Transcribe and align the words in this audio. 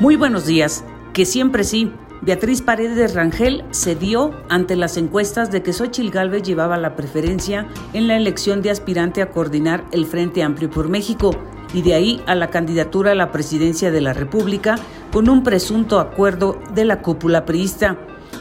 Muy 0.00 0.16
buenos 0.16 0.44
días. 0.44 0.84
Que 1.12 1.24
siempre 1.24 1.62
sí. 1.62 1.92
Beatriz 2.20 2.62
Paredes 2.62 3.14
Rangel 3.14 3.64
cedió 3.70 4.32
ante 4.48 4.74
las 4.74 4.96
encuestas 4.96 5.52
de 5.52 5.62
que 5.62 5.72
Xochil 5.72 6.10
Gálvez 6.10 6.42
llevaba 6.42 6.76
la 6.78 6.96
preferencia 6.96 7.68
en 7.92 8.08
la 8.08 8.16
elección 8.16 8.60
de 8.60 8.70
aspirante 8.70 9.22
a 9.22 9.30
coordinar 9.30 9.84
el 9.92 10.06
Frente 10.06 10.42
Amplio 10.42 10.68
por 10.68 10.88
México 10.88 11.30
y 11.72 11.82
de 11.82 11.94
ahí 11.94 12.22
a 12.26 12.34
la 12.34 12.50
candidatura 12.50 13.12
a 13.12 13.14
la 13.14 13.30
presidencia 13.30 13.92
de 13.92 14.00
la 14.00 14.14
República 14.14 14.76
con 15.12 15.28
un 15.28 15.44
presunto 15.44 16.00
acuerdo 16.00 16.58
de 16.74 16.84
la 16.84 17.00
cúpula 17.00 17.44
priista. 17.44 17.96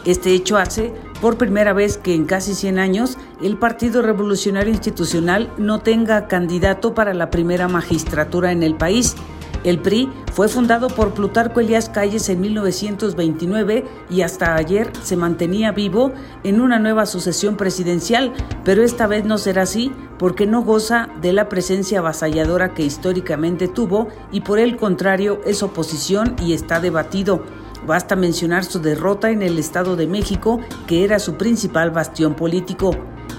Este 0.05 0.33
hecho 0.33 0.57
hace 0.57 0.91
por 1.21 1.37
primera 1.37 1.73
vez 1.73 1.97
que 1.97 2.15
en 2.15 2.25
casi 2.25 2.55
100 2.55 2.79
años 2.79 3.17
el 3.43 3.57
Partido 3.57 4.01
Revolucionario 4.01 4.73
Institucional 4.73 5.51
no 5.57 5.81
tenga 5.81 6.27
candidato 6.27 6.95
para 6.95 7.13
la 7.13 7.29
primera 7.29 7.67
magistratura 7.67 8.51
en 8.51 8.63
el 8.63 8.75
país 8.75 9.15
el 9.63 9.79
PRI 9.79 10.09
fue 10.33 10.47
fundado 10.47 10.87
por 10.87 11.13
Plutarco 11.13 11.59
Elías 11.59 11.89
Calles 11.89 12.27
en 12.29 12.41
1929 12.41 13.85
y 14.09 14.21
hasta 14.21 14.55
ayer 14.55 14.91
se 15.03 15.15
mantenía 15.15 15.71
vivo 15.71 16.11
en 16.43 16.61
una 16.61 16.79
nueva 16.79 17.05
sucesión 17.05 17.55
presidencial, 17.55 18.33
pero 18.63 18.83
esta 18.83 19.07
vez 19.07 19.25
no 19.25 19.37
será 19.37 19.63
así 19.63 19.91
porque 20.17 20.45
no 20.45 20.63
goza 20.63 21.09
de 21.21 21.33
la 21.33 21.49
presencia 21.49 21.99
avasalladora 21.99 22.73
que 22.73 22.83
históricamente 22.83 23.67
tuvo 23.67 24.07
y 24.31 24.41
por 24.41 24.59
el 24.59 24.77
contrario 24.77 25.41
es 25.45 25.63
oposición 25.63 26.35
y 26.41 26.53
está 26.53 26.79
debatido. 26.79 27.43
Basta 27.85 28.15
mencionar 28.15 28.63
su 28.63 28.79
derrota 28.79 29.29
en 29.29 29.41
el 29.41 29.59
Estado 29.59 29.95
de 29.95 30.07
México, 30.07 30.59
que 30.87 31.03
era 31.03 31.19
su 31.19 31.35
principal 31.35 31.91
bastión 31.91 32.33
político. 32.33 32.91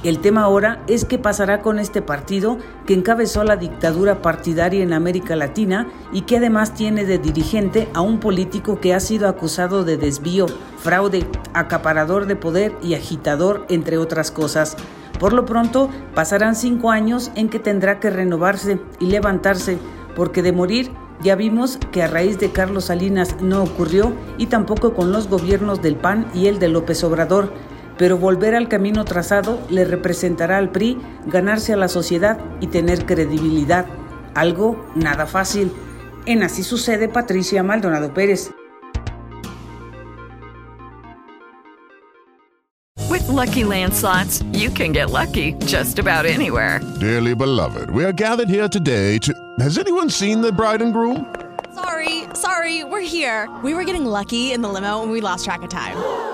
El 0.04 0.18
tema 0.18 0.42
ahora 0.42 0.82
es 0.86 1.06
qué 1.06 1.18
pasará 1.18 1.62
con 1.62 1.78
este 1.78 2.02
partido 2.02 2.58
que 2.84 2.92
encabezó 2.92 3.42
la 3.42 3.56
dictadura 3.56 4.20
partidaria 4.20 4.82
en 4.82 4.92
América 4.92 5.34
Latina 5.34 5.88
y 6.12 6.22
que 6.22 6.36
además 6.36 6.74
tiene 6.74 7.06
de 7.06 7.16
dirigente 7.16 7.88
a 7.94 8.02
un 8.02 8.20
político 8.20 8.80
que 8.80 8.92
ha 8.92 9.00
sido 9.00 9.28
acusado 9.28 9.82
de 9.82 9.96
desvío, 9.96 10.44
fraude, 10.76 11.26
acaparador 11.54 12.26
de 12.26 12.36
poder 12.36 12.76
y 12.82 12.92
agitador, 12.92 13.64
entre 13.70 13.96
otras 13.96 14.30
cosas. 14.30 14.76
Por 15.18 15.32
lo 15.32 15.46
pronto, 15.46 15.88
pasarán 16.14 16.54
cinco 16.54 16.90
años 16.90 17.30
en 17.34 17.48
que 17.48 17.58
tendrá 17.58 17.98
que 17.98 18.10
renovarse 18.10 18.80
y 19.00 19.06
levantarse, 19.06 19.78
porque 20.14 20.42
de 20.42 20.52
morir 20.52 20.90
ya 21.22 21.34
vimos 21.34 21.78
que 21.92 22.02
a 22.02 22.08
raíz 22.08 22.38
de 22.38 22.50
Carlos 22.50 22.86
Salinas 22.86 23.36
no 23.40 23.62
ocurrió 23.62 24.12
y 24.36 24.46
tampoco 24.46 24.92
con 24.92 25.12
los 25.12 25.28
gobiernos 25.28 25.80
del 25.80 25.96
PAN 25.96 26.26
y 26.34 26.48
el 26.48 26.58
de 26.58 26.68
López 26.68 27.02
Obrador 27.04 27.50
pero 27.98 28.18
volver 28.18 28.54
al 28.54 28.68
camino 28.68 29.04
trazado 29.04 29.60
le 29.70 29.84
representará 29.84 30.58
al 30.58 30.70
PRI 30.70 30.98
ganarse 31.26 31.72
a 31.72 31.76
la 31.76 31.88
sociedad 31.88 32.38
y 32.60 32.66
tener 32.66 33.06
credibilidad, 33.06 33.86
algo 34.34 34.84
nada 34.94 35.26
fácil. 35.26 35.72
En 36.26 36.42
Así 36.42 36.62
sucede 36.62 37.08
Patricia 37.08 37.62
Maldonado 37.62 38.12
Pérez. 38.12 38.50
With 43.10 43.28
lucky 43.28 43.62
landslots, 43.62 44.42
you 44.52 44.70
can 44.70 44.92
get 44.92 45.10
lucky 45.10 45.52
just 45.66 45.98
about 45.98 46.24
anywhere. 46.24 46.80
Dearly 46.98 47.34
beloved, 47.34 47.90
we 47.90 48.04
are 48.04 48.12
gathered 48.12 48.48
here 48.48 48.68
today 48.68 49.18
to. 49.18 49.32
Has 49.60 49.78
anyone 49.78 50.10
seen 50.10 50.40
the 50.40 50.50
bride 50.50 50.82
and 50.82 50.92
groom? 50.92 51.26
Sorry, 51.74 52.24
sorry, 52.34 52.84
we're 52.84 53.00
here. 53.00 53.48
We 53.62 53.74
were 53.74 53.84
getting 53.84 54.06
lucky 54.06 54.52
in 54.52 54.62
the 54.62 54.68
limo 54.68 55.02
and 55.02 55.12
we 55.12 55.20
lost 55.20 55.44
track 55.44 55.62
of 55.62 55.68
time. 55.68 56.33